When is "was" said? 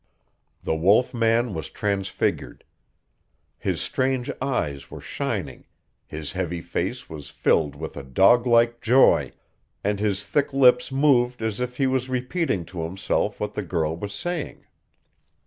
1.53-1.69, 7.07-7.29, 11.85-12.09, 13.95-14.11